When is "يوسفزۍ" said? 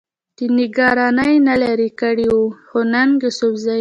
3.25-3.69